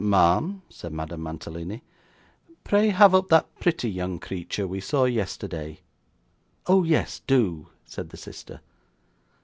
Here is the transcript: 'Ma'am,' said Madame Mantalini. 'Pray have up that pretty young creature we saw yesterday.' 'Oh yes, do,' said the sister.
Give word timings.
'Ma'am,' 0.03 0.63
said 0.67 0.91
Madame 0.91 1.21
Mantalini. 1.21 1.83
'Pray 2.63 2.89
have 2.89 3.13
up 3.13 3.27
that 3.29 3.53
pretty 3.59 3.87
young 3.87 4.17
creature 4.17 4.67
we 4.67 4.79
saw 4.79 5.03
yesterday.' 5.05 5.79
'Oh 6.65 6.81
yes, 6.81 7.21
do,' 7.27 7.67
said 7.85 8.09
the 8.09 8.17
sister. 8.17 8.61